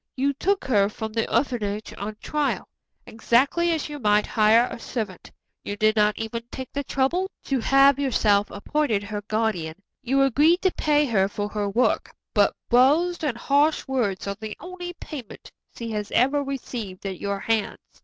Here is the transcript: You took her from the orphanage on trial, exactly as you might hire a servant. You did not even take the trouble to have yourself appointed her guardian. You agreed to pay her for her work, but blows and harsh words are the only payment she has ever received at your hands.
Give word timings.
You 0.15 0.33
took 0.33 0.65
her 0.65 0.89
from 0.89 1.13
the 1.13 1.31
orphanage 1.31 1.93
on 1.95 2.15
trial, 2.23 2.67
exactly 3.05 3.69
as 3.69 3.87
you 3.87 3.99
might 3.99 4.25
hire 4.25 4.67
a 4.71 4.79
servant. 4.79 5.29
You 5.63 5.77
did 5.77 5.95
not 5.95 6.17
even 6.17 6.41
take 6.49 6.73
the 6.73 6.83
trouble 6.83 7.29
to 7.43 7.59
have 7.59 7.99
yourself 7.99 8.49
appointed 8.49 9.03
her 9.03 9.21
guardian. 9.27 9.75
You 10.01 10.23
agreed 10.23 10.63
to 10.63 10.71
pay 10.71 11.05
her 11.05 11.27
for 11.27 11.49
her 11.49 11.69
work, 11.69 12.15
but 12.33 12.55
blows 12.67 13.23
and 13.23 13.37
harsh 13.37 13.87
words 13.87 14.25
are 14.25 14.33
the 14.41 14.57
only 14.59 14.93
payment 14.93 15.51
she 15.75 15.91
has 15.91 16.09
ever 16.13 16.43
received 16.43 17.05
at 17.05 17.19
your 17.21 17.37
hands. 17.41 17.77